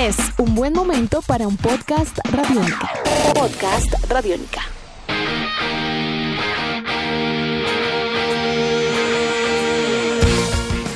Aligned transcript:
Es 0.00 0.16
un 0.38 0.54
buen 0.54 0.72
momento 0.72 1.20
para 1.20 1.46
un 1.46 1.58
podcast 1.58 2.18
radiónica. 2.32 2.88
Podcast 3.34 3.92
radiónica. 4.08 4.62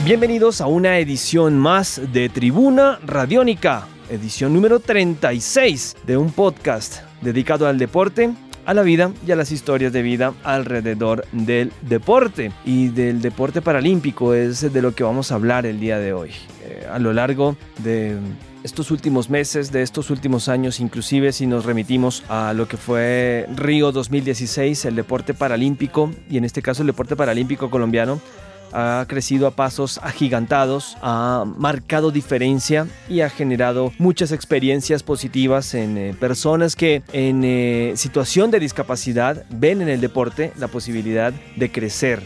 Bienvenidos 0.06 0.62
a 0.62 0.69
una 0.69 0.98
edición 1.01 1.59
más 1.59 2.01
de 2.14 2.30
Tribuna 2.30 2.98
Radiónica, 3.04 3.89
edición 4.09 4.55
número 4.55 4.80
36 4.80 5.96
de 6.07 6.16
un 6.16 6.32
podcast 6.32 7.02
dedicado 7.21 7.68
al 7.68 7.77
deporte, 7.77 8.32
a 8.64 8.73
la 8.73 8.80
vida 8.80 9.12
y 9.27 9.32
a 9.32 9.36
las 9.36 9.52
historias 9.52 9.93
de 9.93 10.00
vida 10.00 10.32
alrededor 10.45 11.27
del 11.30 11.75
deporte. 11.82 12.52
Y 12.64 12.89
del 12.89 13.21
deporte 13.21 13.61
paralímpico 13.61 14.32
es 14.32 14.73
de 14.73 14.80
lo 14.80 14.95
que 14.95 15.05
vamos 15.05 15.30
a 15.30 15.34
hablar 15.34 15.66
el 15.66 15.79
día 15.79 15.98
de 15.98 16.14
hoy. 16.14 16.30
Eh, 16.62 16.86
a 16.91 16.98
lo 16.98 17.12
largo 17.12 17.55
de 17.82 18.16
estos 18.65 18.91
últimos 18.91 19.29
meses, 19.29 19.71
de 19.71 19.83
estos 19.83 20.11
últimos 20.11 20.48
años, 20.48 20.80
inclusive 20.80 21.33
si 21.33 21.47
nos 21.47 21.66
remitimos 21.66 22.25
a 22.29 22.55
lo 22.55 22.66
que 22.66 22.79
fue 22.79 23.47
Río 23.55 23.93
2016, 23.93 24.87
el 24.87 24.97
deporte 24.97 25.34
paralímpico, 25.34 26.11
y 26.30 26.38
en 26.38 26.45
este 26.45 26.62
caso 26.62 26.83
el 26.83 26.87
deporte 26.87 27.15
paralímpico 27.15 27.71
colombiano, 27.71 28.21
ha 28.73 29.05
crecido 29.07 29.47
a 29.47 29.52
pasos 29.52 30.01
agigantados, 30.02 30.97
ha 31.02 31.45
marcado 31.59 32.11
diferencia 32.11 32.88
y 33.09 33.21
ha 33.21 33.29
generado 33.29 33.93
muchas 33.98 34.33
experiencias 34.33 35.02
positivas 35.02 35.74
en 35.74 35.96
eh, 35.96 36.15
personas 36.19 36.74
que 36.74 37.02
en 37.12 37.43
eh, 37.45 37.93
situación 37.96 38.51
de 38.51 38.60
discapacidad 38.60 39.45
ven 39.51 39.83
en 39.83 39.88
el 39.88 40.01
deporte 40.01 40.52
la 40.59 40.69
posibilidad 40.69 41.33
de 41.55 41.71
crecer, 41.71 42.23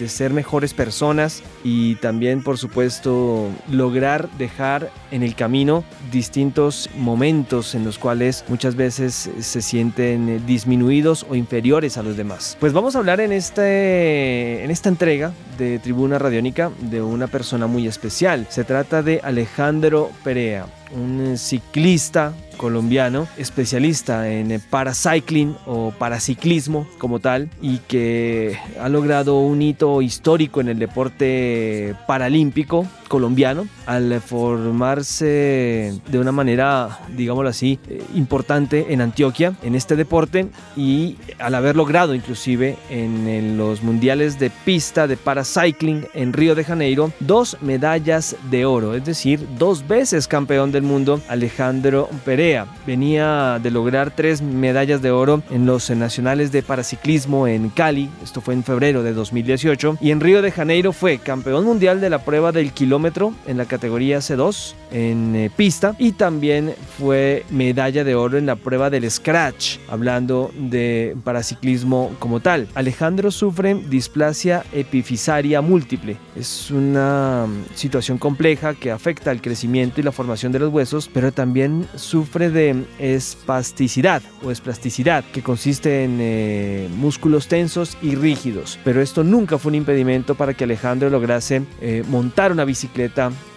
de 0.00 0.08
ser 0.08 0.32
mejores 0.32 0.74
personas 0.74 1.42
y 1.62 1.94
también 1.96 2.42
por 2.42 2.58
supuesto 2.58 3.48
lograr 3.70 4.28
dejar 4.38 4.90
en 5.10 5.22
el 5.22 5.34
camino 5.34 5.84
distintos 6.10 6.90
momentos 6.96 7.74
en 7.74 7.84
los 7.84 7.98
cuales 7.98 8.44
muchas 8.48 8.74
veces 8.74 9.30
se 9.38 9.62
sienten 9.62 10.44
disminuidos 10.46 11.26
o 11.28 11.34
inferiores 11.36 11.98
a 11.98 12.02
los 12.02 12.16
demás. 12.16 12.56
Pues 12.58 12.72
vamos 12.72 12.96
a 12.96 12.98
hablar 12.98 13.20
en, 13.20 13.32
este, 13.32 14.64
en 14.64 14.70
esta 14.70 14.88
entrega 14.88 15.32
de 15.58 15.78
Tribuna 15.78 16.18
Radiónica 16.18 16.70
de 16.80 17.02
una 17.02 17.26
persona 17.26 17.66
muy 17.66 17.86
especial. 17.86 18.46
Se 18.48 18.64
trata 18.64 19.02
de 19.02 19.20
Alejandro 19.22 20.10
Perea, 20.24 20.66
un 20.94 21.36
ciclista 21.36 22.32
colombiano, 22.60 23.26
especialista 23.38 24.28
en 24.28 24.60
paracycling 24.60 25.56
o 25.64 25.94
paraciclismo 25.98 26.86
como 26.98 27.18
tal, 27.18 27.48
y 27.62 27.78
que 27.78 28.58
ha 28.78 28.90
logrado 28.90 29.40
un 29.40 29.62
hito 29.62 30.02
histórico 30.02 30.60
en 30.60 30.68
el 30.68 30.78
deporte 30.78 31.94
paralímpico 32.06 32.86
colombiano 33.10 33.66
al 33.86 34.20
formarse 34.20 36.00
de 36.08 36.18
una 36.20 36.30
manera, 36.30 37.00
digámoslo 37.16 37.50
así, 37.50 37.80
eh, 37.88 38.00
importante 38.14 38.86
en 38.90 39.00
Antioquia 39.00 39.54
en 39.64 39.74
este 39.74 39.96
deporte 39.96 40.46
y 40.76 41.16
al 41.40 41.56
haber 41.56 41.74
logrado 41.74 42.14
inclusive 42.14 42.76
en 42.88 43.58
los 43.58 43.82
mundiales 43.82 44.38
de 44.38 44.50
pista 44.50 45.08
de 45.08 45.16
paracycling 45.16 46.06
en 46.14 46.32
Río 46.32 46.54
de 46.54 46.62
Janeiro 46.62 47.12
dos 47.18 47.56
medallas 47.60 48.36
de 48.48 48.64
oro, 48.64 48.94
es 48.94 49.04
decir, 49.04 49.44
dos 49.58 49.88
veces 49.88 50.28
campeón 50.28 50.70
del 50.70 50.84
mundo 50.84 51.20
Alejandro 51.28 52.08
Perea. 52.24 52.66
Venía 52.86 53.58
de 53.60 53.72
lograr 53.72 54.14
tres 54.14 54.40
medallas 54.40 55.02
de 55.02 55.10
oro 55.10 55.42
en 55.50 55.66
los 55.66 55.90
nacionales 55.90 56.52
de 56.52 56.62
paraciclismo 56.62 57.48
en 57.48 57.70
Cali, 57.70 58.08
esto 58.22 58.40
fue 58.40 58.54
en 58.54 58.62
febrero 58.62 59.02
de 59.02 59.12
2018, 59.14 59.98
y 60.00 60.12
en 60.12 60.20
Río 60.20 60.42
de 60.42 60.52
Janeiro 60.52 60.92
fue 60.92 61.18
campeón 61.18 61.64
mundial 61.64 62.00
de 62.00 62.08
la 62.08 62.20
prueba 62.20 62.52
del 62.52 62.72
kilómetro 62.72 62.99
en 63.46 63.56
la 63.56 63.64
categoría 63.64 64.18
C2 64.18 64.74
en 64.92 65.34
eh, 65.34 65.50
pista 65.54 65.94
y 65.98 66.12
también 66.12 66.74
fue 66.98 67.44
medalla 67.50 68.04
de 68.04 68.14
oro 68.14 68.38
en 68.38 68.46
la 68.46 68.56
prueba 68.56 68.90
del 68.90 69.10
scratch, 69.10 69.78
hablando 69.88 70.50
de 70.54 71.16
paraciclismo 71.24 72.12
como 72.18 72.40
tal. 72.40 72.68
Alejandro 72.74 73.30
sufre 73.30 73.74
displasia 73.74 74.64
epifisaria 74.72 75.60
múltiple. 75.60 76.16
Es 76.36 76.70
una 76.70 77.46
mm, 77.46 77.74
situación 77.74 78.18
compleja 78.18 78.74
que 78.74 78.90
afecta 78.90 79.30
al 79.30 79.40
crecimiento 79.40 80.00
y 80.00 80.04
la 80.04 80.12
formación 80.12 80.52
de 80.52 80.58
los 80.58 80.72
huesos, 80.72 81.10
pero 81.12 81.32
también 81.32 81.86
sufre 81.94 82.50
de 82.50 82.84
espasticidad 82.98 84.22
o 84.44 84.50
esplasticidad, 84.50 85.24
que 85.32 85.42
consiste 85.42 86.04
en 86.04 86.18
eh, 86.20 86.88
músculos 86.96 87.48
tensos 87.48 87.96
y 88.02 88.14
rígidos. 88.14 88.78
Pero 88.84 89.00
esto 89.00 89.24
nunca 89.24 89.58
fue 89.58 89.70
un 89.70 89.76
impedimento 89.76 90.34
para 90.34 90.54
que 90.54 90.64
Alejandro 90.64 91.10
lograse 91.10 91.62
eh, 91.80 92.04
montar 92.08 92.52
una 92.52 92.64
bicicleta 92.64 92.89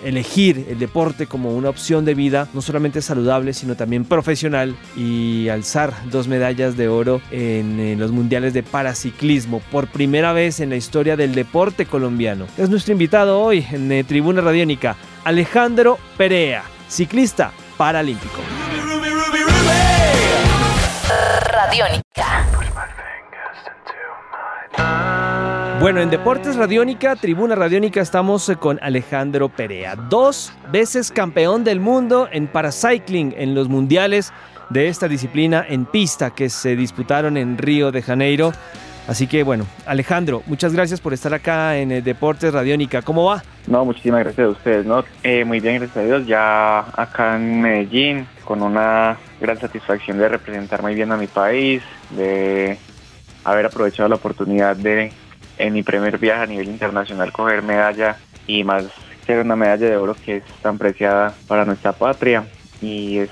elegir 0.04 0.66
el 0.70 0.80
deporte 0.80 1.28
como 1.28 1.56
una 1.56 1.70
opción 1.70 2.06
de 2.06 2.14
vida, 2.14 2.48
no 2.54 2.62
solamente 2.62 3.02
saludable, 3.02 3.54
sino 3.54 3.76
también 3.76 4.06
profesional 4.06 4.76
y 4.96 5.50
alzar 5.50 5.94
dos 6.10 6.28
medallas 6.28 6.78
de 6.78 6.88
oro 6.88 7.22
en, 7.32 8.00
los 8.00 8.12
mundiales 8.12 8.54
de 8.54 8.64
paraciclismo 8.64 9.62
por 9.72 9.88
primera 9.88 10.34
vez 10.34 10.60
en 10.60 10.70
la 10.70 10.76
historia 10.76 11.16
del 11.16 11.36
deporte 11.36 11.86
colombiano. 11.86 12.48
Es 12.58 12.70
nuestro 12.70 12.94
invitado 12.94 13.40
hoy 13.40 13.66
en 13.72 13.92
eh, 13.92 14.04
Tribuna 14.04 14.42
Radiónica, 14.42 14.96
Alejandro 15.24 15.98
Perea, 16.18 16.64
ciclista 16.88 17.52
paralímpico. 17.78 18.40
Radiónica. 21.52 22.46
Bueno, 25.84 26.00
en 26.00 26.10
Deportes 26.10 26.56
Radiónica, 26.56 27.18
Tribuna 27.18 27.56
Radiónica, 27.56 28.00
estamos 28.00 28.48
eh, 28.48 28.56
con 28.56 28.80
Alejandro 28.82 29.50
Perea, 29.50 29.98
dos 29.98 30.54
veces 30.72 31.12
campeón 31.12 31.66
del 31.66 31.82
mundo 31.82 32.30
en 32.32 32.48
paracycling 32.48 33.36
en 33.36 33.54
los 33.54 33.68
mundiales 33.68 34.32
de 34.70 34.88
esta 34.88 35.10
disciplina 35.10 35.66
en 35.68 35.84
pista 35.84 36.30
que 36.30 36.50
se 36.50 36.78
disputaron 36.78 37.36
en 37.36 37.58
Río 37.58 37.92
de 37.92 38.02
Janeiro. 38.02 38.54
Así 39.10 39.28
que 39.28 39.44
bueno, 39.44 39.66
Alejandro, 39.86 40.42
muchas 40.46 40.72
gracias 40.72 41.02
por 41.02 41.12
estar 41.12 41.34
acá 41.34 41.76
en 41.76 41.92
eh, 41.92 42.02
Deportes 42.02 42.54
Radiónica. 42.54 43.02
¿Cómo 43.02 43.26
va? 43.26 43.44
No, 43.68 43.84
muchísimas 43.84 44.24
gracias 44.24 44.48
a 44.48 44.52
ustedes, 44.52 44.86
¿no? 44.86 45.04
Eh, 45.22 45.44
muy 45.44 45.60
bien, 45.60 45.80
gracias 45.80 45.98
a 45.98 46.06
Dios. 46.06 46.26
Ya 46.26 46.80
acá 46.94 47.36
en 47.36 47.62
Medellín, 47.62 48.26
con 48.46 48.62
una 48.62 49.18
gran 49.42 49.60
satisfacción 49.60 50.18
de 50.18 50.30
representar 50.30 50.82
muy 50.82 50.96
bien 50.96 51.12
a 51.12 51.18
mi 51.18 51.28
país, 51.28 51.84
de 52.12 52.78
haber 53.44 53.66
aprovechado 53.66 54.08
la 54.08 54.16
oportunidad 54.16 54.78
de 54.78 55.12
en 55.58 55.74
mi 55.74 55.84
primer 55.84 56.18
viaje 56.18 56.44
a 56.44 56.46
nivel 56.48 56.68
internacional 56.68 57.32
coger 57.32 57.62
medalla 57.62 58.18
y 58.48 58.64
más 58.64 58.86
ser 59.26 59.40
una 59.40 59.56
medalla 59.56 59.88
de 59.88 59.98
oro 59.98 60.16
que 60.16 60.38
es 60.38 60.44
tan 60.62 60.78
preciada 60.78 61.34
para 61.48 61.66
nuestra 61.66 61.94
patria 61.94 62.46
y 62.82 63.20
es 63.20 63.30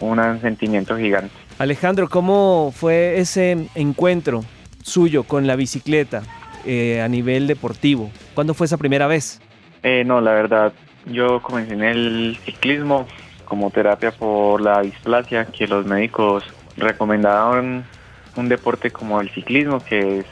un 0.00 0.40
sentimiento 0.40 0.96
gigante. 0.96 1.34
Alejandro, 1.58 2.08
¿cómo 2.08 2.72
fue 2.74 3.18
ese 3.18 3.68
encuentro 3.74 4.42
suyo 4.82 5.24
con 5.24 5.46
la 5.46 5.56
bicicleta 5.56 6.22
eh, 6.64 7.02
a 7.02 7.08
nivel 7.08 7.46
deportivo? 7.46 8.10
¿Cuándo 8.34 8.54
fue 8.54 8.66
esa 8.66 8.78
primera 8.78 9.06
vez? 9.06 9.40
Eh, 9.82 10.04
no, 10.06 10.20
la 10.20 10.32
verdad, 10.32 10.72
yo 11.06 11.42
comencé 11.42 11.74
en 11.74 11.82
el 11.82 12.38
ciclismo 12.44 13.06
como 13.44 13.70
terapia 13.70 14.12
por 14.12 14.60
la 14.60 14.80
displasia, 14.80 15.44
que 15.46 15.66
los 15.66 15.84
médicos 15.84 16.44
recomendaron 16.76 17.84
un 18.36 18.48
deporte 18.48 18.90
como 18.90 19.20
el 19.20 19.28
ciclismo, 19.30 19.80
que 19.84 20.18
es 20.20 20.26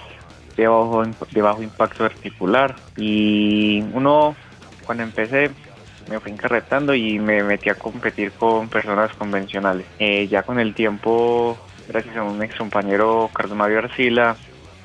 de 0.59 0.69
bajo, 0.69 1.05
de 1.05 1.43
bajo 1.43 1.63
impacto 1.63 2.05
articular. 2.05 2.75
Y 2.97 3.83
uno, 3.93 4.35
cuando 4.85 5.05
empecé, 5.05 5.51
me 6.11 6.19
fui 6.19 6.33
encarretando 6.33 6.95
y 6.95 7.19
me 7.19 7.43
metí 7.43 7.71
a 7.71 7.77
competir 7.77 8.33
con 8.33 8.69
personas 8.69 9.13
convencionales. 9.15 9.87
Eh, 9.99 10.27
ya 10.27 10.43
con 10.43 10.59
el 10.59 10.75
tiempo, 10.75 11.57
gracias 11.89 12.17
a 12.17 12.25
un 12.25 12.43
ex 12.43 12.57
compañero, 12.57 13.31
Carlos 13.33 13.57
Mario 13.57 13.79
Arcila, 13.79 14.37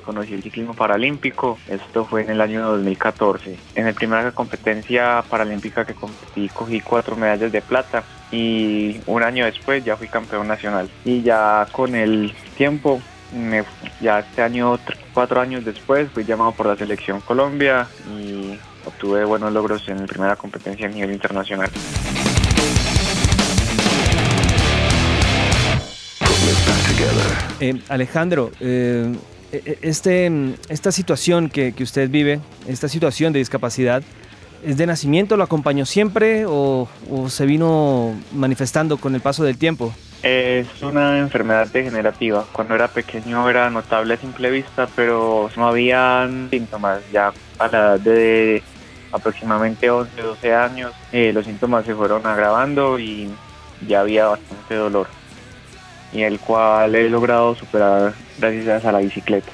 conocí 0.04 0.34
el 0.34 0.42
ciclismo 0.42 0.74
paralímpico. 0.74 1.58
Esto 1.68 2.04
fue 2.04 2.22
en 2.22 2.30
el 2.30 2.40
año 2.40 2.62
2014. 2.70 3.58
En 3.74 3.86
la 3.86 3.92
primera 3.92 4.30
competencia 4.30 5.24
paralímpica 5.28 5.84
que 5.84 5.94
competí, 5.94 6.48
cogí 6.50 6.80
cuatro 6.80 7.16
medallas 7.16 7.50
de 7.50 7.62
plata 7.62 8.04
y 8.30 9.00
un 9.06 9.22
año 9.24 9.44
después 9.44 9.84
ya 9.84 9.96
fui 9.96 10.06
campeón 10.06 10.46
nacional. 10.46 10.88
Y 11.04 11.22
ya 11.22 11.66
con 11.72 11.96
el 11.96 12.32
tiempo 12.56 13.00
ya 14.00 14.20
este 14.20 14.42
año, 14.42 14.78
cuatro 15.12 15.40
años 15.40 15.64
después, 15.64 16.08
fui 16.10 16.24
llamado 16.24 16.52
por 16.52 16.66
la 16.66 16.76
selección 16.76 17.20
Colombia 17.20 17.88
y 18.08 18.58
obtuve 18.84 19.24
buenos 19.24 19.52
logros 19.52 19.88
en 19.88 20.00
mi 20.00 20.06
primera 20.06 20.36
competencia 20.36 20.86
a 20.86 20.90
nivel 20.90 21.12
internacional. 21.12 21.70
Eh, 27.60 27.80
Alejandro, 27.88 28.50
eh, 28.60 29.14
e, 29.52 29.78
este, 29.82 30.30
esta 30.68 30.92
situación 30.92 31.48
que, 31.48 31.72
que, 31.72 31.82
usted 31.82 32.10
vive, 32.10 32.40
esta 32.66 32.88
situación 32.88 33.32
de 33.32 33.38
discapacidad, 33.38 34.02
¿es 34.64 34.76
de 34.76 34.86
nacimiento? 34.86 35.36
¿Lo 35.36 35.44
acompañó 35.44 35.86
siempre 35.86 36.44
o 36.46 36.88
se 37.28 37.46
vino 37.46 38.14
manifestando 38.32 38.96
con 38.96 39.14
el 39.14 39.20
paso 39.20 39.44
del 39.44 39.58
tiempo? 39.58 39.94
Es 40.24 40.82
una 40.82 41.18
enfermedad 41.18 41.68
degenerativa. 41.68 42.46
Cuando 42.50 42.74
era 42.74 42.88
pequeño 42.88 43.46
era 43.50 43.68
notable 43.68 44.14
a 44.14 44.16
simple 44.16 44.50
vista, 44.50 44.88
pero 44.96 45.50
no 45.54 45.68
habían 45.68 46.48
síntomas. 46.50 47.00
Ya 47.12 47.30
a 47.58 47.68
la 47.68 47.78
edad 47.78 48.00
de 48.00 48.62
aproximadamente 49.12 49.90
11, 49.90 50.22
12 50.22 50.54
años, 50.54 50.92
eh, 51.12 51.30
los 51.34 51.44
síntomas 51.44 51.84
se 51.84 51.94
fueron 51.94 52.26
agravando 52.26 52.98
y 52.98 53.30
ya 53.86 54.00
había 54.00 54.26
bastante 54.26 54.74
dolor, 54.74 55.08
y 56.10 56.22
el 56.22 56.40
cual 56.40 56.94
he 56.94 57.10
logrado 57.10 57.54
superar 57.54 58.14
gracias 58.38 58.84
a 58.84 58.92
la 58.92 59.00
bicicleta. 59.00 59.52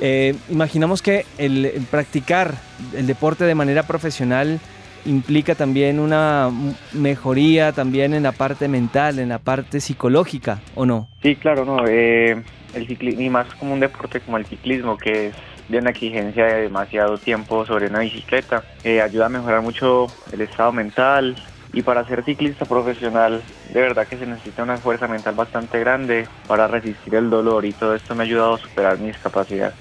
Eh, 0.00 0.36
imaginamos 0.50 1.00
que 1.00 1.24
el, 1.38 1.86
practicar 1.90 2.54
el 2.94 3.06
deporte 3.06 3.44
de 3.44 3.54
manera 3.54 3.84
profesional 3.84 4.60
implica 5.04 5.54
también 5.54 5.98
una 6.00 6.50
mejoría 6.92 7.72
también 7.72 8.14
en 8.14 8.22
la 8.22 8.32
parte 8.32 8.68
mental, 8.68 9.18
en 9.18 9.28
la 9.28 9.38
parte 9.38 9.80
psicológica, 9.80 10.60
¿o 10.74 10.86
no? 10.86 11.08
Sí, 11.22 11.36
claro, 11.36 11.64
no. 11.64 11.86
Eh, 11.86 12.42
el 12.74 12.86
ciclismo, 12.86 13.20
y 13.20 13.30
más 13.30 13.46
como 13.54 13.74
un 13.74 13.80
deporte 13.80 14.20
como 14.20 14.36
el 14.36 14.46
ciclismo, 14.46 14.96
que 14.96 15.28
es 15.28 15.34
de 15.68 15.78
una 15.78 15.90
exigencia 15.90 16.44
de 16.46 16.62
demasiado 16.62 17.18
tiempo 17.18 17.64
sobre 17.66 17.86
una 17.86 18.00
bicicleta, 18.00 18.64
eh, 18.84 19.00
ayuda 19.00 19.26
a 19.26 19.30
mejorar 19.30 19.62
mucho 19.62 20.06
el 20.32 20.40
estado 20.40 20.72
mental. 20.72 21.36
Y 21.74 21.80
para 21.80 22.06
ser 22.06 22.22
ciclista 22.22 22.66
profesional, 22.66 23.42
de 23.72 23.80
verdad 23.80 24.06
que 24.06 24.18
se 24.18 24.26
necesita 24.26 24.62
una 24.62 24.76
fuerza 24.76 25.08
mental 25.08 25.34
bastante 25.34 25.80
grande 25.80 26.28
para 26.46 26.66
resistir 26.68 27.14
el 27.14 27.30
dolor 27.30 27.64
y 27.64 27.72
todo 27.72 27.94
esto 27.94 28.14
me 28.14 28.24
ha 28.24 28.26
ayudado 28.26 28.54
a 28.54 28.58
superar 28.58 28.98
mis 28.98 29.16
capacidades. 29.16 29.74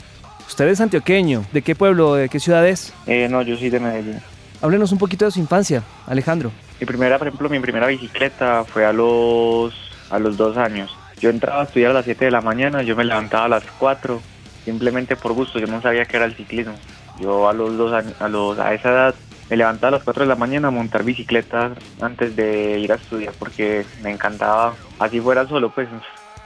¿Usted 0.48 0.70
es 0.70 0.80
antioqueño? 0.80 1.44
¿De 1.52 1.62
qué 1.62 1.76
pueblo, 1.76 2.16
de 2.16 2.30
qué 2.30 2.40
ciudad 2.40 2.66
es? 2.66 2.94
Eh, 3.08 3.28
no, 3.30 3.42
yo 3.42 3.58
soy 3.58 3.70
de 3.70 3.82
Medellín. 3.82 4.22
Háblenos 4.62 4.92
un 4.92 5.00
poquito 5.00 5.26
de 5.26 5.32
su 5.32 5.40
infancia, 5.40 5.84
Alejandro. 6.06 6.52
Mi 6.80 6.86
primera, 6.86 7.18
por 7.18 7.28
ejemplo, 7.28 7.50
mi 7.50 7.60
primera 7.60 7.88
bicicleta 7.88 8.64
fue 8.64 8.86
a 8.86 8.94
los, 8.94 9.74
a 10.12 10.20
los 10.20 10.38
dos 10.38 10.56
años. 10.56 10.96
Yo 11.20 11.32
entraba 11.32 11.62
a 11.62 11.64
estudiar 11.64 11.92
a 11.92 11.94
las 11.96 12.06
7 12.06 12.26
de 12.26 12.32
la 12.32 12.42
mañana, 12.42 12.84
yo 12.84 12.96
me 12.96 13.04
levantaba 13.04 13.46
a 13.46 13.50
las 13.50 13.64
4, 13.80 14.22
simplemente 14.66 15.16
por 15.16 15.34
gusto, 15.34 15.58
yo 15.58 15.66
no 15.66 15.82
sabía 15.82 16.06
qué 16.06 16.18
era 16.18 16.26
el 16.26 16.36
ciclismo. 16.36 16.74
Yo 17.20 17.50
a 17.50 17.54
los 17.54 17.76
dos 17.76 17.92
años, 17.92 18.14
a, 18.20 18.28
los, 18.28 18.60
a 18.60 18.74
esa 18.74 18.90
edad 18.92 19.16
me 19.50 19.58
levantaba 19.58 19.90
a 19.90 19.92
las 19.98 20.04
4 20.04 20.24
de 20.24 20.30
la 20.30 20.36
mañana 20.36 20.68
a 20.68 20.72
montar 20.72 21.04
bicicletas 21.04 21.72
antes 22.00 22.36
de 22.36 22.80
ir 22.80 22.92
a 22.92 22.96
estudiar 22.96 23.34
porque 23.38 23.86
me 24.04 24.12
encantaba, 24.12 24.76
así 25.00 25.20
fuera 25.20 25.48
solo, 25.48 25.72
pues 25.72 25.88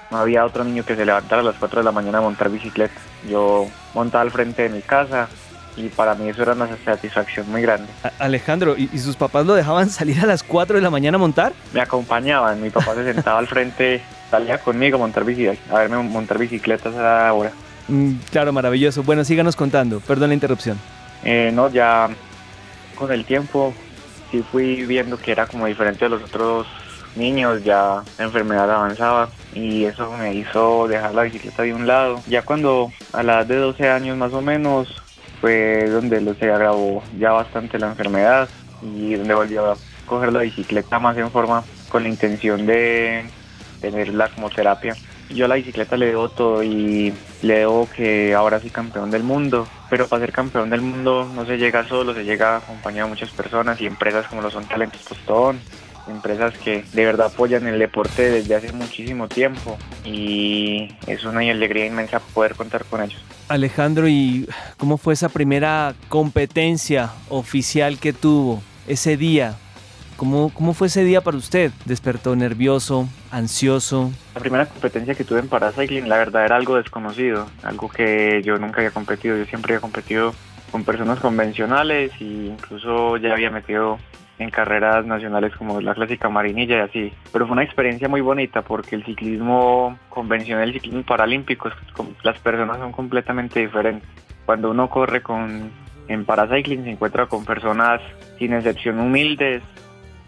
no 0.09 0.17
había 0.17 0.45
otro 0.45 0.63
niño 0.63 0.85
que 0.85 0.95
se 0.95 1.05
levantara 1.05 1.41
a 1.41 1.45
las 1.45 1.55
4 1.55 1.81
de 1.81 1.85
la 1.85 1.91
mañana 1.91 2.19
a 2.19 2.21
montar 2.21 2.49
bicicleta. 2.49 2.95
Yo 3.29 3.67
montaba 3.93 4.21
al 4.21 4.31
frente 4.31 4.63
de 4.63 4.69
mi 4.69 4.81
casa 4.81 5.27
y 5.77 5.89
para 5.89 6.15
mí 6.15 6.29
eso 6.29 6.41
era 6.41 6.53
una 6.53 6.67
satisfacción 6.83 7.49
muy 7.51 7.61
grande. 7.61 7.87
Alejandro, 8.19 8.75
¿y, 8.77 8.87
sus 8.97 9.15
papás 9.15 9.45
lo 9.45 9.53
dejaban 9.53 9.89
salir 9.89 10.19
a 10.19 10.25
las 10.25 10.43
4 10.43 10.77
de 10.77 10.81
la 10.81 10.89
mañana 10.89 11.15
a 11.15 11.19
montar? 11.19 11.53
Me 11.73 11.81
acompañaban, 11.81 12.61
mi 12.61 12.69
papá 12.69 12.95
se 12.95 13.13
sentaba 13.13 13.39
al 13.39 13.47
frente, 13.47 14.01
salía 14.31 14.57
conmigo 14.57 14.95
a 14.97 14.99
montar 14.99 15.23
bicicleta, 15.23 15.75
a 15.75 15.79
verme 15.79 15.97
montar 15.97 16.37
bicicletas 16.37 16.95
a 16.95 17.01
la 17.01 17.33
hora. 17.33 17.51
Mm, 17.87 18.13
claro, 18.31 18.51
maravilloso. 18.53 19.03
Bueno, 19.03 19.23
síganos 19.23 19.55
contando, 19.55 19.99
perdón 19.99 20.29
la 20.29 20.35
interrupción. 20.35 20.79
Eh, 21.23 21.51
no, 21.53 21.69
ya 21.69 22.09
con 22.95 23.11
el 23.11 23.25
tiempo 23.25 23.73
sí 24.31 24.43
fui 24.51 24.85
viendo 24.85 25.17
que 25.17 25.31
era 25.31 25.47
como 25.47 25.65
diferente 25.65 26.05
de 26.05 26.09
los 26.09 26.23
otros 26.23 26.67
niños, 27.15 27.63
ya 27.63 28.03
la 28.17 28.23
enfermedad 28.25 28.69
avanzaba 28.69 29.29
y 29.53 29.85
eso 29.85 30.11
me 30.17 30.33
hizo 30.33 30.87
dejar 30.87 31.13
la 31.13 31.23
bicicleta 31.23 31.63
de 31.63 31.73
un 31.73 31.87
lado. 31.87 32.21
Ya 32.27 32.41
cuando 32.41 32.91
a 33.13 33.23
la 33.23 33.39
edad 33.39 33.45
de 33.45 33.57
12 33.57 33.89
años 33.89 34.17
más 34.17 34.33
o 34.33 34.41
menos 34.41 35.04
fue 35.45 35.87
donde 35.91 36.21
lo 36.21 36.33
se 36.33 36.51
agravó 36.51 37.03
ya 37.19 37.31
bastante 37.31 37.77
la 37.77 37.89
enfermedad 37.89 38.49
y 38.81 39.13
donde 39.13 39.35
volvió 39.35 39.73
a 39.73 39.77
coger 40.07 40.33
la 40.33 40.39
bicicleta 40.39 40.97
más 40.97 41.15
en 41.17 41.29
forma 41.29 41.63
con 41.89 42.01
la 42.01 42.09
intención 42.09 42.65
de 42.65 43.25
tenerla 43.79 44.29
como 44.29 44.49
terapia. 44.49 44.95
Yo 45.29 45.45
a 45.45 45.47
la 45.47 45.53
bicicleta 45.53 45.97
le 45.97 46.07
debo 46.07 46.29
todo 46.29 46.63
y 46.63 47.13
le 47.43 47.59
debo 47.59 47.87
que 47.95 48.33
ahora 48.33 48.59
soy 48.59 48.71
campeón 48.71 49.11
del 49.11 49.21
mundo, 49.21 49.67
pero 49.87 50.07
para 50.07 50.21
ser 50.25 50.31
campeón 50.31 50.71
del 50.71 50.81
mundo 50.81 51.29
no 51.35 51.45
se 51.45 51.59
llega 51.59 51.87
solo, 51.87 52.15
se 52.15 52.25
llega 52.25 52.57
acompañado 52.57 53.07
de 53.07 53.13
muchas 53.13 53.29
personas 53.29 53.79
y 53.79 53.85
empresas 53.85 54.25
como 54.25 54.41
lo 54.41 54.49
son 54.49 54.67
Talentos 54.67 55.03
Postón, 55.03 55.59
empresas 56.07 56.53
que 56.57 56.83
de 56.93 57.05
verdad 57.05 57.27
apoyan 57.27 57.67
el 57.67 57.79
deporte 57.79 58.29
desde 58.29 58.55
hace 58.55 58.71
muchísimo 58.73 59.27
tiempo 59.27 59.77
y 60.03 60.89
es 61.07 61.23
una 61.23 61.39
alegría 61.39 61.85
inmensa 61.85 62.19
poder 62.19 62.55
contar 62.55 62.85
con 62.85 63.01
ellos. 63.01 63.21
Alejandro, 63.47 64.07
¿y 64.07 64.47
cómo 64.77 64.97
fue 64.97 65.13
esa 65.13 65.29
primera 65.29 65.93
competencia 66.09 67.11
oficial 67.29 67.99
que 67.99 68.13
tuvo 68.13 68.61
ese 68.87 69.17
día? 69.17 69.57
¿Cómo, 70.17 70.49
¿Cómo 70.53 70.73
fue 70.73 70.87
ese 70.87 71.03
día 71.03 71.21
para 71.21 71.35
usted? 71.35 71.71
¿Despertó 71.83 72.35
nervioso, 72.35 73.07
ansioso? 73.31 74.11
La 74.33 74.39
primera 74.39 74.65
competencia 74.65 75.13
que 75.13 75.25
tuve 75.25 75.39
en 75.39 75.49
paracycling, 75.49 76.07
la 76.07 76.17
verdad, 76.17 76.45
era 76.45 76.55
algo 76.55 76.77
desconocido, 76.77 77.47
algo 77.63 77.89
que 77.89 78.41
yo 78.43 78.57
nunca 78.57 78.77
había 78.77 78.91
competido. 78.91 79.35
Yo 79.37 79.45
siempre 79.45 79.73
había 79.73 79.81
competido 79.81 80.33
con 80.71 80.85
personas 80.85 81.19
convencionales 81.19 82.11
e 82.21 82.23
incluso 82.23 83.17
ya 83.17 83.33
había 83.33 83.51
metido 83.51 83.99
en 84.37 84.49
carreras 84.49 85.05
nacionales 85.05 85.55
como 85.55 85.79
la 85.81 85.93
clásica 85.93 86.29
marinilla 86.29 86.77
y 86.77 86.81
así. 86.81 87.13
Pero 87.31 87.45
fue 87.45 87.53
una 87.53 87.63
experiencia 87.63 88.07
muy 88.07 88.21
bonita 88.21 88.61
porque 88.61 88.95
el 88.95 89.05
ciclismo 89.05 89.97
convencional, 90.09 90.69
el 90.69 90.73
ciclismo 90.73 91.03
paralímpico, 91.03 91.69
las 92.23 92.39
personas 92.39 92.77
son 92.77 92.91
completamente 92.91 93.61
diferentes. 93.61 94.07
Cuando 94.45 94.71
uno 94.71 94.89
corre 94.89 95.21
con 95.21 95.71
en 96.07 96.25
paracycling 96.25 96.83
se 96.83 96.91
encuentra 96.91 97.25
con 97.25 97.45
personas 97.45 98.01
sin 98.37 98.53
excepción 98.53 98.99
humildes, 98.99 99.63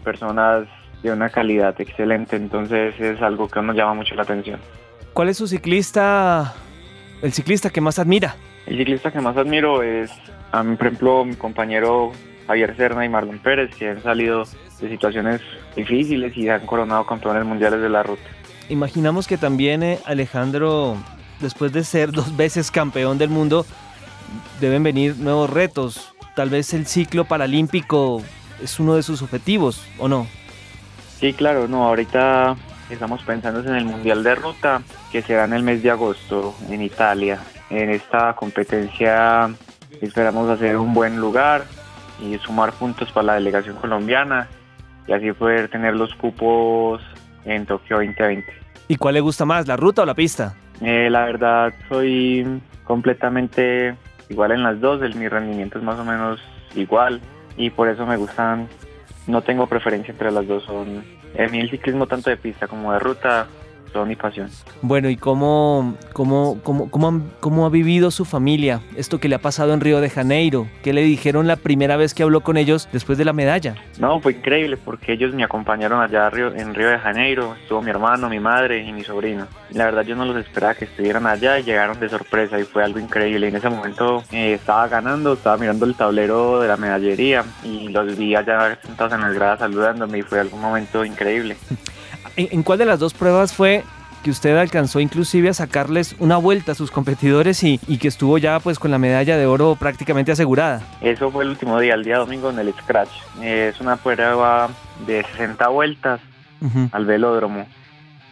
personas 0.02 0.66
de 1.02 1.12
una 1.12 1.28
calidad 1.28 1.80
excelente, 1.80 2.36
entonces 2.36 2.98
es 2.98 3.22
algo 3.22 3.48
que 3.48 3.62
nos 3.62 3.76
llama 3.76 3.94
mucho 3.94 4.14
la 4.14 4.22
atención. 4.22 4.58
¿Cuál 5.12 5.28
es 5.28 5.36
su 5.36 5.46
ciclista, 5.46 6.54
el 7.22 7.32
ciclista 7.32 7.70
que 7.70 7.80
más 7.80 7.98
admira? 7.98 8.34
El 8.66 8.78
ciclista 8.78 9.12
que 9.12 9.20
más 9.20 9.36
admiro 9.36 9.82
es, 9.82 10.10
a 10.52 10.62
mí, 10.62 10.76
por 10.76 10.88
ejemplo, 10.88 11.24
mi 11.24 11.36
compañero 11.36 12.12
Javier 12.48 12.74
Serna 12.76 13.04
y 13.04 13.08
Marlon 13.08 13.38
Pérez, 13.38 13.70
que 13.76 13.90
han 13.90 14.02
salido 14.02 14.44
de 14.80 14.88
situaciones 14.88 15.40
difíciles 15.76 16.36
y 16.36 16.48
han 16.48 16.66
coronado 16.66 17.06
campeones 17.06 17.44
mundiales 17.44 17.80
de 17.80 17.88
la 17.88 18.02
ruta. 18.02 18.22
Imaginamos 18.68 19.26
que 19.26 19.36
también 19.36 19.82
eh, 19.82 19.98
Alejandro, 20.04 20.96
después 21.40 21.72
de 21.72 21.84
ser 21.84 22.10
dos 22.10 22.36
veces 22.36 22.70
campeón 22.70 23.18
del 23.18 23.28
mundo, 23.28 23.66
deben 24.60 24.82
venir 24.82 25.16
nuevos 25.18 25.50
retos. 25.50 26.12
Tal 26.34 26.50
vez 26.50 26.72
el 26.74 26.86
ciclo 26.86 27.24
paralímpico 27.24 28.22
es 28.62 28.80
uno 28.80 28.94
de 28.94 29.02
sus 29.02 29.22
objetivos, 29.22 29.86
¿o 29.98 30.08
no? 30.08 30.26
Sí, 31.20 31.32
claro, 31.32 31.68
no, 31.68 31.84
ahorita 31.84 32.56
estamos 32.90 33.22
pensando 33.22 33.60
en 33.60 33.74
el 33.74 33.84
Mundial 33.84 34.22
de 34.22 34.34
Ruta, 34.34 34.82
que 35.12 35.20
será 35.20 35.44
en 35.44 35.52
el 35.52 35.62
mes 35.62 35.82
de 35.82 35.90
agosto 35.90 36.54
en 36.70 36.82
Italia. 36.82 37.40
En 37.70 37.90
esta 37.90 38.34
competencia 38.34 39.50
esperamos 40.00 40.48
hacer 40.48 40.76
un 40.76 40.94
buen 40.94 41.18
lugar, 41.18 41.64
y 42.20 42.36
sumar 42.38 42.72
puntos 42.72 43.10
para 43.12 43.26
la 43.26 43.34
delegación 43.34 43.76
colombiana 43.76 44.48
y 45.06 45.12
así 45.12 45.32
poder 45.32 45.68
tener 45.68 45.94
los 45.96 46.14
cupos 46.14 47.02
en 47.44 47.66
Tokio 47.66 47.96
2020. 47.96 48.46
¿Y 48.88 48.96
cuál 48.96 49.14
le 49.14 49.20
gusta 49.20 49.44
más, 49.44 49.66
la 49.66 49.76
ruta 49.76 50.02
o 50.02 50.06
la 50.06 50.14
pista? 50.14 50.54
Eh, 50.80 51.08
la 51.10 51.24
verdad 51.24 51.72
soy 51.88 52.60
completamente 52.84 53.96
igual 54.28 54.52
en 54.52 54.62
las 54.62 54.80
dos, 54.80 55.02
el, 55.02 55.14
mi 55.14 55.28
rendimiento 55.28 55.78
es 55.78 55.84
más 55.84 55.98
o 55.98 56.04
menos 56.04 56.40
igual 56.74 57.20
y 57.56 57.70
por 57.70 57.88
eso 57.88 58.06
me 58.06 58.16
gustan, 58.16 58.68
no 59.26 59.42
tengo 59.42 59.66
preferencia 59.66 60.12
entre 60.12 60.30
las 60.30 60.46
dos, 60.46 60.64
son 60.64 61.04
en 61.34 61.54
el 61.54 61.70
ciclismo 61.70 62.06
tanto 62.06 62.30
de 62.30 62.36
pista 62.36 62.66
como 62.66 62.92
de 62.92 62.98
ruta 62.98 63.46
toda 63.88 64.04
mi 64.04 64.16
pasión. 64.16 64.48
Bueno, 64.82 65.08
¿y 65.08 65.16
cómo, 65.16 65.96
cómo, 66.12 66.58
cómo, 66.62 66.90
cómo, 66.90 67.22
cómo, 67.40 67.66
ha 67.66 67.70
vivido 67.70 68.10
su 68.10 68.24
familia 68.24 68.80
esto 68.96 69.18
que 69.18 69.28
le 69.28 69.34
ha 69.34 69.40
pasado 69.40 69.72
en 69.74 69.80
Río 69.80 70.00
de 70.00 70.10
Janeiro? 70.10 70.66
¿Qué 70.82 70.92
le 70.92 71.02
dijeron 71.02 71.46
la 71.46 71.56
primera 71.56 71.96
vez 71.96 72.14
que 72.14 72.22
habló 72.22 72.40
con 72.42 72.56
ellos 72.56 72.88
después 72.92 73.18
de 73.18 73.24
la 73.24 73.32
medalla? 73.32 73.74
No, 73.98 74.20
fue 74.20 74.32
increíble 74.32 74.76
porque 74.76 75.12
ellos 75.12 75.34
me 75.34 75.44
acompañaron 75.44 76.00
allá 76.00 76.30
en 76.56 76.74
Río 76.74 76.88
de 76.88 76.98
Janeiro, 76.98 77.56
estuvo 77.60 77.82
mi 77.82 77.90
hermano, 77.90 78.28
mi 78.28 78.40
madre 78.40 78.84
y 78.84 78.92
mi 78.92 79.04
sobrino. 79.04 79.46
La 79.70 79.86
verdad 79.86 80.02
yo 80.02 80.16
no 80.16 80.24
los 80.24 80.36
esperaba 80.36 80.74
que 80.74 80.84
estuvieran 80.86 81.26
allá 81.26 81.58
y 81.58 81.62
llegaron 81.62 81.98
de 82.00 82.08
sorpresa 82.08 82.58
y 82.58 82.64
fue 82.64 82.84
algo 82.84 82.98
increíble. 82.98 83.48
En 83.48 83.56
ese 83.56 83.68
momento 83.68 84.22
eh, 84.32 84.54
estaba 84.54 84.88
ganando, 84.88 85.34
estaba 85.34 85.56
mirando 85.56 85.84
el 85.86 85.94
tablero 85.94 86.60
de 86.60 86.68
la 86.68 86.76
medallería 86.76 87.44
y 87.64 87.88
los 87.88 88.16
vi 88.16 88.34
allá 88.34 88.78
sentados 88.82 89.12
en 89.12 89.22
el 89.22 89.34
grada 89.34 89.58
saludándome 89.58 90.18
y 90.18 90.22
fue 90.22 90.40
algún 90.40 90.60
momento 90.60 91.04
increíble. 91.04 91.56
¿En, 92.38 92.62
cuál 92.62 92.78
de 92.78 92.86
las 92.86 93.00
dos 93.00 93.14
pruebas 93.14 93.52
fue 93.52 93.82
que 94.22 94.30
usted 94.30 94.56
alcanzó 94.56 95.00
inclusive 95.00 95.48
a 95.48 95.54
sacarles 95.54 96.14
una 96.20 96.36
vuelta 96.36 96.70
a 96.70 96.74
sus 96.76 96.92
competidores 96.92 97.64
y, 97.64 97.78
que 97.78 98.06
estuvo 98.06 98.38
ya 98.38 98.60
pues 98.60 98.78
con 98.78 98.92
la 98.92 98.98
medalla 98.98 99.36
de 99.36 99.44
oro 99.46 99.76
prácticamente 99.76 100.30
asegurada. 100.30 100.80
Eso 101.00 101.32
fue 101.32 101.42
el 101.42 101.50
último 101.50 101.80
día, 101.80 101.94
el 101.94 102.04
día 102.04 102.18
domingo 102.18 102.50
en 102.50 102.60
el 102.60 102.72
Scratch. 102.74 103.10
Es 103.42 103.80
una 103.80 103.96
prueba 103.96 104.70
de 105.04 105.24
60 105.32 105.66
vueltas 105.66 106.20
al 106.92 107.06
velódromo, 107.06 107.66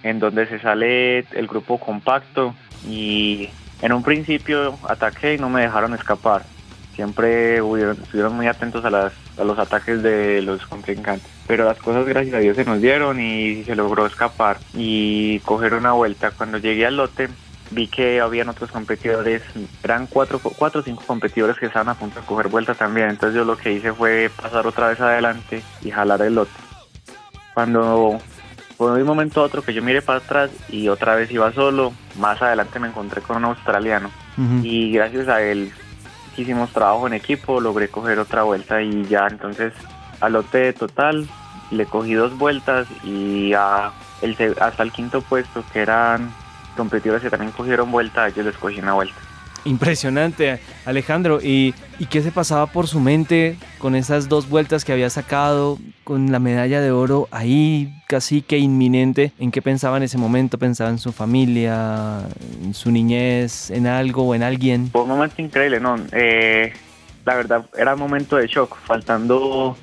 en 0.04 0.20
donde 0.20 0.46
se 0.46 0.60
sale 0.60 1.18
el 1.18 1.48
grupo 1.48 1.78
compacto 1.78 2.54
y 2.88 3.48
en 3.82 3.92
un 3.92 4.04
principio 4.04 4.78
ataqué 4.88 5.34
y 5.34 5.38
no 5.38 5.48
me 5.48 5.62
dejaron 5.62 5.94
escapar. 5.94 6.44
Siempre 6.94 7.56
estuvieron 7.56 8.36
muy 8.36 8.46
atentos 8.46 8.84
a, 8.84 8.90
las, 8.90 9.12
a 9.38 9.44
los 9.44 9.58
ataques 9.58 10.02
de 10.02 10.42
los 10.42 10.64
contrincantes 10.66 11.36
pero 11.46 11.64
las 11.64 11.78
cosas 11.78 12.06
gracias 12.06 12.34
a 12.34 12.38
Dios 12.38 12.56
se 12.56 12.64
nos 12.64 12.80
dieron 12.80 13.20
y 13.20 13.62
se 13.64 13.76
logró 13.76 14.06
escapar 14.06 14.58
y 14.74 15.38
coger 15.40 15.74
una 15.74 15.92
vuelta. 15.92 16.32
Cuando 16.32 16.58
llegué 16.58 16.86
al 16.86 16.96
lote 16.96 17.28
vi 17.70 17.88
que 17.88 18.20
habían 18.20 18.48
otros 18.48 18.70
competidores, 18.70 19.42
eran 19.82 20.06
cuatro, 20.06 20.38
cuatro 20.38 20.80
o 20.80 20.84
cinco 20.84 21.02
competidores 21.06 21.58
que 21.58 21.66
estaban 21.66 21.88
a 21.88 21.94
punto 21.94 22.20
de 22.20 22.26
coger 22.26 22.48
vuelta 22.48 22.74
también, 22.74 23.10
entonces 23.10 23.36
yo 23.36 23.44
lo 23.44 23.56
que 23.56 23.72
hice 23.72 23.92
fue 23.92 24.30
pasar 24.40 24.66
otra 24.66 24.88
vez 24.88 25.00
adelante 25.00 25.62
y 25.82 25.90
jalar 25.90 26.22
el 26.22 26.36
lote. 26.36 26.52
Cuando 27.54 28.20
fue 28.76 28.94
de 28.94 29.02
un 29.02 29.08
momento 29.08 29.40
a 29.40 29.44
otro 29.44 29.62
que 29.62 29.74
yo 29.74 29.82
miré 29.82 30.00
para 30.00 30.18
atrás 30.18 30.50
y 30.68 30.88
otra 30.88 31.16
vez 31.16 31.30
iba 31.32 31.52
solo, 31.52 31.92
más 32.18 32.40
adelante 32.40 32.78
me 32.78 32.88
encontré 32.88 33.20
con 33.20 33.38
un 33.38 33.46
australiano 33.46 34.10
y 34.62 34.92
gracias 34.92 35.28
a 35.28 35.42
él 35.42 35.72
hicimos 36.42 36.70
trabajo 36.70 37.06
en 37.06 37.14
equipo, 37.14 37.60
logré 37.60 37.88
coger 37.88 38.18
otra 38.18 38.42
vuelta 38.42 38.82
y 38.82 39.04
ya 39.04 39.26
entonces 39.26 39.72
al 40.20 40.34
lote 40.34 40.72
total 40.72 41.28
le 41.70 41.86
cogí 41.86 42.14
dos 42.14 42.36
vueltas 42.36 42.86
y 43.04 43.52
a 43.54 43.92
hasta 44.60 44.82
el 44.82 44.92
quinto 44.92 45.20
puesto 45.20 45.62
que 45.72 45.80
eran 45.80 46.32
competidores 46.76 47.22
que 47.22 47.30
también 47.30 47.52
cogieron 47.52 47.90
vuelta, 47.90 48.26
ellos 48.28 48.46
les 48.46 48.56
cogí 48.56 48.78
una 48.78 48.94
vuelta. 48.94 49.25
Impresionante, 49.66 50.60
Alejandro. 50.84 51.40
¿Y, 51.42 51.74
¿Y 51.98 52.06
qué 52.06 52.22
se 52.22 52.30
pasaba 52.30 52.66
por 52.66 52.86
su 52.86 53.00
mente 53.00 53.56
con 53.78 53.96
esas 53.96 54.28
dos 54.28 54.48
vueltas 54.48 54.84
que 54.84 54.92
había 54.92 55.10
sacado, 55.10 55.78
con 56.04 56.30
la 56.30 56.38
medalla 56.38 56.80
de 56.80 56.92
oro 56.92 57.28
ahí 57.32 57.92
casi 58.06 58.42
que 58.42 58.58
inminente? 58.58 59.32
¿En 59.38 59.50
qué 59.50 59.60
pensaba 59.60 59.96
en 59.96 60.04
ese 60.04 60.18
momento? 60.18 60.56
¿Pensaba 60.56 60.90
en 60.90 60.98
su 60.98 61.12
familia, 61.12 62.20
en 62.62 62.74
su 62.74 62.92
niñez, 62.92 63.70
en 63.70 63.86
algo 63.86 64.22
o 64.22 64.34
en 64.34 64.44
alguien? 64.44 64.90
Fue 64.92 65.02
un 65.02 65.08
momento 65.08 65.42
increíble, 65.42 65.80
¿no? 65.80 65.96
Eh, 66.12 66.72
la 67.24 67.34
verdad 67.34 67.66
era 67.76 67.94
un 67.94 68.00
momento 68.00 68.36
de 68.36 68.46
shock. 68.46 68.76
Faltando 68.84 69.76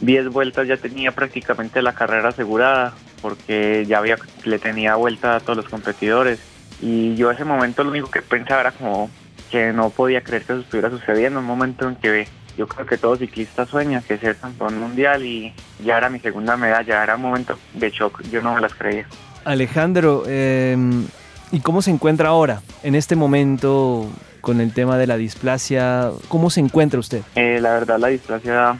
10 0.00 0.28
vueltas 0.28 0.68
ya 0.68 0.76
tenía 0.76 1.12
prácticamente 1.12 1.82
la 1.82 1.92
carrera 1.94 2.28
asegurada 2.28 2.94
porque 3.20 3.84
ya 3.88 3.98
había, 3.98 4.16
le 4.44 4.58
tenía 4.58 4.94
vuelta 4.96 5.36
a 5.36 5.40
todos 5.40 5.56
los 5.56 5.68
competidores. 5.68 6.38
Y 6.80 7.16
yo 7.16 7.30
ese 7.30 7.44
momento 7.44 7.82
lo 7.82 7.90
único 7.90 8.10
que 8.10 8.20
pensaba 8.20 8.60
era 8.60 8.72
como 8.72 9.10
que 9.54 9.72
no 9.72 9.90
podía 9.90 10.20
creer 10.20 10.42
que 10.42 10.52
eso 10.52 10.62
estuviera 10.62 10.90
sucediendo, 10.90 11.38
un 11.38 11.46
momento 11.46 11.88
en 11.88 11.94
que 11.94 12.26
yo 12.58 12.66
creo 12.66 12.86
que 12.86 12.98
todo 12.98 13.14
ciclista 13.14 13.64
sueña, 13.64 14.02
que 14.02 14.18
ser 14.18 14.34
campeón 14.34 14.80
mundial 14.80 15.24
y 15.24 15.52
ya 15.78 15.96
era 15.96 16.10
mi 16.10 16.18
segunda 16.18 16.56
medalla, 16.56 17.04
era 17.04 17.14
un 17.14 17.22
momento 17.22 17.56
de 17.72 17.88
shock, 17.88 18.22
yo 18.32 18.42
no 18.42 18.52
me 18.56 18.60
las 18.60 18.74
creía. 18.74 19.06
Alejandro, 19.44 20.24
em, 20.26 21.06
¿y 21.52 21.60
cómo 21.60 21.82
se 21.82 21.92
encuentra 21.92 22.30
ahora, 22.30 22.62
en 22.82 22.96
este 22.96 23.14
momento, 23.14 24.10
con 24.40 24.60
el 24.60 24.72
tema 24.72 24.98
de 24.98 25.06
la 25.06 25.16
displasia? 25.16 26.10
¿Cómo 26.26 26.50
se 26.50 26.58
encuentra 26.58 26.98
usted? 26.98 27.22
Eh, 27.36 27.60
la 27.60 27.74
verdad, 27.74 28.00
la 28.00 28.08
displasia 28.08 28.76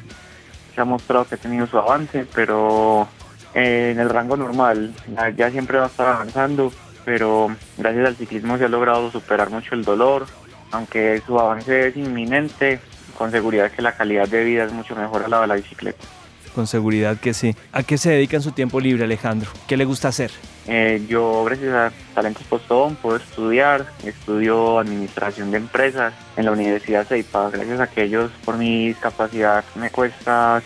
se 0.75 0.81
ha 0.81 0.85
mostrado 0.85 1.25
que 1.25 1.37
ha 1.37 1.39
tenido 1.39 1.69
su 1.69 1.79
avance, 1.79 2.27
pero 2.35 3.07
eh, 3.55 3.91
en 3.93 4.01
el 4.01 4.11
rango 4.11 4.37
normal, 4.37 4.93
ya 5.37 5.53
siempre 5.53 5.79
va 5.79 5.85
a 5.85 5.87
estar 5.87 6.09
avanzando, 6.09 6.73
pero 7.05 7.55
gracias 7.79 8.07
al 8.09 8.17
ciclismo 8.17 8.59
se 8.59 8.65
ha 8.65 8.69
logrado 8.69 9.13
superar 9.13 9.51
mucho 9.51 9.77
el 9.77 9.85
dolor, 9.85 10.27
aunque 10.75 11.23
su 11.25 11.39
avance 11.39 11.89
es 11.89 11.97
inminente, 11.97 12.81
con 13.17 13.31
seguridad 13.31 13.71
que 13.71 13.81
la 13.81 13.97
calidad 13.97 14.29
de 14.29 14.45
vida 14.45 14.65
es 14.65 14.73
mucho 14.73 14.97
mejor 14.97 15.23
a 15.23 15.29
la 15.29 15.41
de 15.43 15.47
la 15.47 15.55
bicicleta. 15.55 16.05
Con 16.53 16.67
seguridad 16.67 17.17
que 17.19 17.35
sí. 17.35 17.55
¿A 17.73 17.83
qué 17.83 17.97
se 17.99 18.11
dedica 18.11 18.37
en 18.37 18.43
su 18.43 18.53
tiempo 18.53 18.81
libre, 18.81 19.05
Alejandro? 19.05 19.51
¿Qué 19.67 19.77
le 19.77 19.85
gusta 19.85 20.09
hacer? 20.09 20.31
Eh, 20.67 21.05
yo, 21.09 21.45
gracias 21.45 21.75
a 21.75 21.93
Talentos 22.15 22.45
Postón, 22.45 22.97
puedo 22.97 23.17
estudiar. 23.17 23.87
Estudio 24.05 24.79
Administración 24.79 25.51
de 25.51 25.59
Empresas 25.59 26.13
en 26.37 26.45
la 26.45 26.53
Universidad 26.53 27.07
Ceipa. 27.07 27.51
Gracias 27.51 27.81
a 27.81 27.87
que 27.89 28.05
ellos, 28.05 28.31
por 28.45 28.57
mi 28.57 28.89
discapacidad, 28.89 29.65
me 29.75 29.91
cuesta 29.91 30.63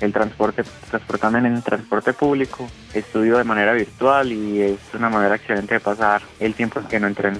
el 0.00 0.12
transporte, 0.12 0.64
transportarme 0.90 1.38
en 1.38 1.46
el 1.46 1.62
transporte 1.62 2.12
público. 2.12 2.68
Estudio 2.92 3.38
de 3.38 3.44
manera 3.44 3.72
virtual 3.72 4.32
y 4.32 4.60
es 4.60 4.78
una 4.94 5.08
manera 5.08 5.36
excelente 5.36 5.74
de 5.74 5.80
pasar 5.80 6.22
el 6.40 6.54
tiempo 6.54 6.80
en 6.80 6.86
que 6.86 7.00
no 7.00 7.06
entreno. 7.06 7.38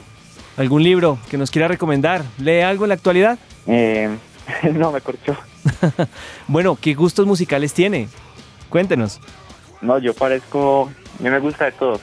¿Algún 0.57 0.83
libro 0.83 1.19
que 1.31 1.39
nos 1.39 1.51
quiera 1.51 1.69
recomendar? 1.69 2.23
¿Lee 2.39 2.61
algo 2.61 2.85
en 2.85 2.91
la 2.91 2.95
actualidad? 2.95 3.39
Eh, 3.67 4.09
no, 4.75 4.93
me 4.93 5.01
corchó. 5.01 5.37
bueno, 6.49 6.77
¿qué 6.81 6.95
gustos 6.95 7.27
musicales 7.27 7.73
tiene? 7.73 8.09
Cuéntenos. 8.69 9.21
No, 9.81 9.99
yo 9.99 10.15
parezco, 10.15 10.91
a 11.19 11.23
mí 11.23 11.31
me 11.31 11.39
gusta 11.39 11.67
de 11.67 11.73
todo. 11.73 12.01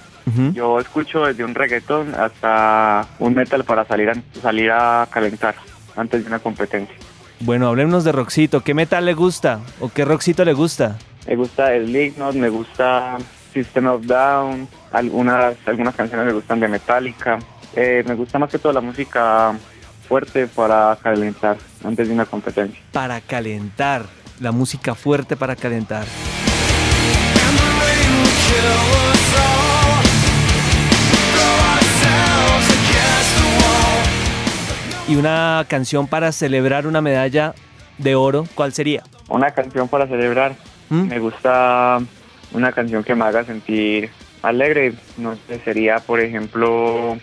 Yo 0.53 0.79
escucho 0.79 1.25
desde 1.25 1.43
un 1.43 1.55
reggaetón 1.55 2.13
hasta 2.13 3.07
un 3.17 3.33
metal 3.33 3.63
para 3.63 3.83
salir 3.85 4.11
a, 4.11 4.13
salir 4.39 4.69
a 4.71 5.07
calentar 5.09 5.55
antes 5.95 6.21
de 6.21 6.27
una 6.27 6.37
competencia. 6.37 6.95
Bueno, 7.39 7.67
hablemos 7.67 8.03
de 8.03 8.11
rockcito. 8.11 8.61
¿Qué 8.61 8.75
metal 8.75 9.05
le 9.05 9.15
gusta 9.15 9.59
o 9.79 9.89
qué 9.89 10.05
rockcito 10.05 10.45
le 10.45 10.53
gusta? 10.53 10.99
Me 11.27 11.35
gusta 11.35 11.73
el 11.73 11.87
Slipknot, 11.87 12.35
me 12.35 12.49
gusta 12.49 13.17
System 13.53 13.87
of 13.87 14.05
Down, 14.05 14.67
algunas, 14.91 15.55
algunas 15.65 15.95
canciones 15.95 16.25
me 16.25 16.33
gustan 16.33 16.59
de 16.59 16.67
Metallica. 16.67 17.39
Eh, 17.75 18.03
me 18.07 18.15
gusta 18.15 18.39
más 18.39 18.49
que 18.49 18.59
todo 18.59 18.73
la 18.73 18.81
música 18.81 19.53
fuerte 20.07 20.47
para 20.47 20.97
calentar 21.01 21.57
antes 21.83 22.07
de 22.07 22.13
una 22.13 22.25
competencia. 22.25 22.79
Para 22.91 23.21
calentar, 23.21 24.05
la 24.39 24.51
música 24.51 24.95
fuerte 24.95 25.35
para 25.35 25.55
calentar. 25.55 26.05
Y 35.07 35.15
una 35.15 35.65
canción 35.67 36.07
para 36.07 36.31
celebrar 36.31 36.85
una 36.85 37.01
medalla 37.01 37.55
de 37.97 38.15
oro, 38.15 38.45
¿cuál 38.53 38.73
sería? 38.73 39.03
Una 39.27 39.51
canción 39.51 39.87
para 39.87 40.07
celebrar. 40.07 40.55
¿Mm? 40.89 41.07
Me 41.07 41.19
gusta 41.19 41.99
una 42.53 42.71
canción 42.71 43.03
que 43.03 43.15
me 43.15 43.25
haga 43.25 43.43
sentir 43.43 44.09
alegre. 44.41 44.93
No 45.17 45.37
sé, 45.47 45.59
sería 45.59 45.99
por 45.99 46.19
ejemplo 46.19 47.17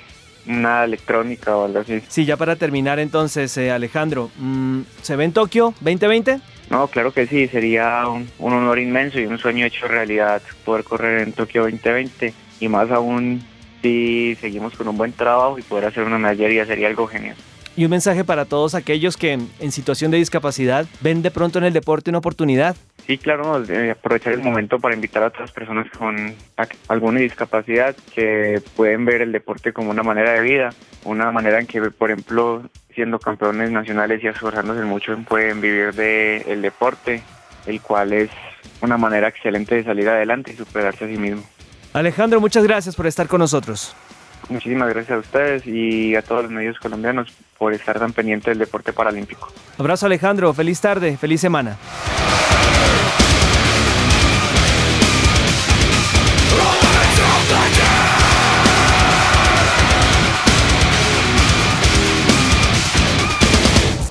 una 0.46 0.84
electrónica 0.84 1.56
o 1.56 1.64
algo 1.64 1.80
así. 1.80 2.00
Sí, 2.08 2.24
ya 2.24 2.36
para 2.36 2.56
terminar 2.56 2.98
entonces, 2.98 3.56
eh, 3.56 3.70
Alejandro, 3.70 4.30
mm, 4.38 4.80
¿se 5.02 5.16
ve 5.16 5.24
en 5.24 5.32
Tokio 5.32 5.74
2020? 5.80 6.40
No, 6.70 6.88
claro 6.88 7.12
que 7.12 7.26
sí, 7.26 7.46
sería 7.48 8.04
un, 8.08 8.28
honor 8.38 8.78
inmenso 8.78 9.20
y 9.20 9.26
un 9.26 9.38
sueño 9.38 9.66
hecho 9.66 9.86
realidad 9.86 10.42
poder 10.64 10.84
correr 10.84 11.22
en 11.22 11.32
Tokio 11.32 11.62
2020 11.62 12.34
y 12.58 12.68
más 12.68 12.90
aún 12.90 13.42
si 13.82 14.36
seguimos 14.40 14.74
con 14.74 14.88
un 14.88 14.96
buen 14.96 15.12
trabajo 15.12 15.58
y 15.58 15.62
poder 15.62 15.86
hacer 15.86 16.04
una 16.04 16.18
medalla 16.18 16.66
sería 16.66 16.88
algo 16.88 17.06
genial. 17.06 17.36
Y 17.76 17.84
un 17.84 17.90
mensaje 17.90 18.24
para 18.24 18.46
todos 18.46 18.74
aquellos 18.74 19.18
que 19.18 19.32
en 19.32 19.72
situación 19.72 20.10
de 20.10 20.16
discapacidad 20.16 20.86
ven 21.02 21.20
de 21.20 21.30
pronto 21.30 21.58
en 21.58 21.64
el 21.66 21.74
deporte 21.74 22.10
una 22.10 22.18
oportunidad. 22.18 22.74
Sí, 23.06 23.18
claro, 23.18 23.62
aprovechar 23.90 24.32
el 24.32 24.42
momento 24.42 24.80
para 24.80 24.94
invitar 24.94 25.22
a 25.22 25.26
otras 25.26 25.52
personas 25.52 25.86
con 25.90 26.34
alguna 26.88 27.20
discapacidad 27.20 27.94
que 28.14 28.62
pueden 28.74 29.04
ver 29.04 29.20
el 29.20 29.30
deporte 29.30 29.72
como 29.72 29.90
una 29.90 30.02
manera 30.02 30.32
de 30.32 30.40
vida, 30.40 30.70
una 31.04 31.30
manera 31.30 31.60
en 31.60 31.66
que, 31.66 31.82
por 31.82 32.10
ejemplo, 32.10 32.62
siendo 32.94 33.18
campeones 33.18 33.70
nacionales 33.70 34.24
y 34.24 34.26
esforzándose 34.26 34.82
mucho, 34.82 35.16
pueden 35.28 35.60
vivir 35.60 35.92
del 35.92 36.42
el 36.48 36.62
deporte, 36.62 37.22
el 37.66 37.80
cual 37.82 38.14
es 38.14 38.30
una 38.80 38.96
manera 38.96 39.28
excelente 39.28 39.76
de 39.76 39.84
salir 39.84 40.08
adelante 40.08 40.52
y 40.52 40.56
superarse 40.56 41.04
a 41.04 41.08
sí 41.08 41.16
mismo. 41.16 41.44
Alejandro, 41.92 42.40
muchas 42.40 42.64
gracias 42.64 42.96
por 42.96 43.06
estar 43.06 43.28
con 43.28 43.38
nosotros. 43.38 43.94
Muchísimas 44.48 44.88
gracias 44.88 45.16
a 45.16 45.20
ustedes 45.20 45.66
y 45.66 46.16
a 46.16 46.22
todos 46.22 46.44
los 46.44 46.52
medios 46.52 46.78
colombianos 46.78 47.32
por 47.58 47.72
estar 47.72 47.98
tan 47.98 48.12
pendientes 48.12 48.46
del 48.46 48.58
deporte 48.58 48.92
paralímpico. 48.92 49.48
Abrazo 49.78 50.06
Alejandro, 50.06 50.52
feliz 50.52 50.80
tarde, 50.80 51.16
feliz 51.16 51.40
semana. 51.40 51.76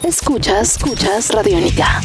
Escuchas, 0.04 0.76
escuchas 0.76 1.32
Radiónica. 1.34 2.02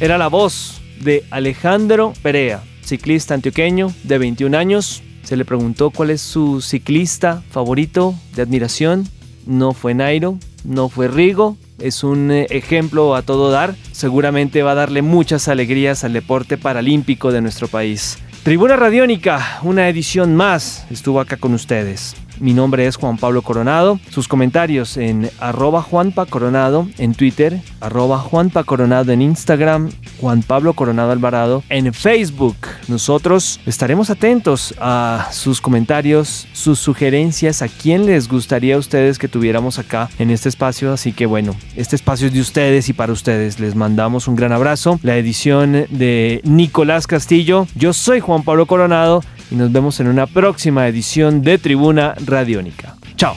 Era 0.00 0.18
la 0.18 0.28
voz 0.28 0.80
de 1.00 1.24
Alejandro 1.30 2.12
Perea, 2.22 2.62
ciclista 2.82 3.34
antioqueño 3.34 3.92
de 4.02 4.18
21 4.18 4.56
años, 4.56 5.02
se 5.24 5.36
le 5.36 5.44
preguntó 5.44 5.90
cuál 5.90 6.10
es 6.10 6.20
su 6.20 6.60
ciclista 6.60 7.42
favorito 7.50 8.14
de 8.34 8.42
admiración. 8.42 9.08
No 9.46 9.72
fue 9.72 9.94
Nairo, 9.94 10.38
no 10.64 10.88
fue 10.88 11.08
Rigo. 11.08 11.56
Es 11.78 12.04
un 12.04 12.30
eh, 12.30 12.46
ejemplo 12.50 13.14
a 13.14 13.22
todo 13.22 13.50
dar. 13.50 13.74
Seguramente 13.92 14.62
va 14.62 14.72
a 14.72 14.76
darle 14.76 15.02
muchas 15.02 15.48
alegrías 15.48 16.04
al 16.04 16.12
deporte 16.12 16.56
paralímpico 16.56 17.32
de 17.32 17.40
nuestro 17.40 17.68
país. 17.68 18.18
Tribuna 18.44 18.76
Radiónica, 18.76 19.58
una 19.62 19.88
edición 19.88 20.36
más, 20.36 20.86
estuvo 20.90 21.20
acá 21.20 21.38
con 21.38 21.54
ustedes. 21.54 22.14
Mi 22.40 22.52
nombre 22.52 22.86
es 22.86 22.96
Juan 22.96 23.16
Pablo 23.16 23.42
Coronado. 23.42 24.00
Sus 24.10 24.28
comentarios 24.28 24.96
en 24.96 25.30
arroba 25.38 25.82
Juanpa 25.82 26.26
Coronado 26.26 26.88
en 26.98 27.14
Twitter, 27.14 27.60
arroba 27.80 28.18
Juanpa 28.18 28.64
Coronado 28.64 29.12
en 29.12 29.22
Instagram, 29.22 29.90
Juan 30.20 30.42
Pablo 30.42 30.72
Coronado 30.72 31.12
Alvarado 31.12 31.62
en 31.68 31.92
Facebook. 31.94 32.56
Nosotros 32.88 33.60
estaremos 33.66 34.10
atentos 34.10 34.74
a 34.80 35.28
sus 35.32 35.60
comentarios, 35.60 36.46
sus 36.52 36.78
sugerencias, 36.78 37.62
a 37.62 37.68
quién 37.68 38.06
les 38.06 38.28
gustaría 38.28 38.74
a 38.74 38.78
ustedes 38.78 39.18
que 39.18 39.28
tuviéramos 39.28 39.78
acá 39.78 40.08
en 40.18 40.30
este 40.30 40.48
espacio. 40.48 40.92
Así 40.92 41.12
que 41.12 41.26
bueno, 41.26 41.54
este 41.76 41.96
espacio 41.96 42.26
es 42.26 42.34
de 42.34 42.40
ustedes 42.40 42.88
y 42.88 42.92
para 42.92 43.12
ustedes. 43.12 43.60
Les 43.60 43.74
mandamos 43.74 44.28
un 44.28 44.36
gran 44.36 44.52
abrazo. 44.52 44.98
La 45.02 45.16
edición 45.16 45.86
de 45.90 46.40
Nicolás 46.44 47.06
Castillo. 47.06 47.66
Yo 47.74 47.92
soy 47.92 48.20
Juan 48.20 48.42
Pablo 48.42 48.66
Coronado 48.66 49.22
y 49.54 49.56
nos 49.56 49.70
vemos 49.70 50.00
en 50.00 50.08
una 50.08 50.26
próxima 50.26 50.88
edición 50.88 51.42
de 51.42 51.58
Tribuna 51.58 52.16
Radiónica. 52.26 52.96
Chao. 53.14 53.36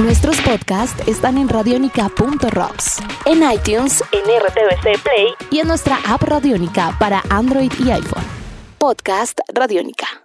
Nuestros 0.00 0.40
podcasts 0.42 1.00
están 1.06 1.38
en 1.38 1.48
radionica.rocks, 1.48 2.98
en 3.24 3.38
iTunes, 3.50 4.02
en 4.10 4.20
RTVC 4.20 5.00
Play 5.00 5.34
y 5.50 5.60
en 5.60 5.68
nuestra 5.68 5.98
app 6.08 6.22
Radionica 6.22 6.96
para 6.98 7.22
Android 7.30 7.72
y 7.78 7.90
iPhone. 7.90 8.24
Podcast 8.78 9.38
Radionica. 9.54 10.22